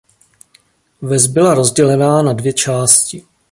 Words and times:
Ves 1.01 1.25
byla 1.27 1.53
rozdělená 1.53 2.21
na 2.21 2.33
dvě 2.33 2.53
části. 2.53 3.25